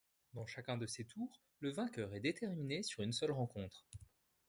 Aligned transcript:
Dans 0.33 0.47
chacun 0.47 0.77
de 0.77 0.87
ces 0.87 1.05
tours, 1.05 1.43
le 1.59 1.69
vainqueur 1.71 2.15
est 2.15 2.19
déterminé 2.21 2.81
sur 2.81 3.03
une 3.03 3.13
seule 3.13 3.33
rencontre. 3.33 3.85